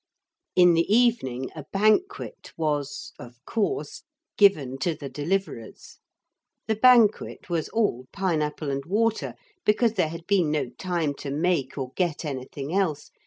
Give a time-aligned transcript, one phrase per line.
[0.55, 4.01] In the evening a banquet was (of course)
[4.35, 5.99] given to the Deliverers.
[6.67, 11.29] The banquet was all pine apple and water, because there had been no time to
[11.29, 13.11] make or get anything else.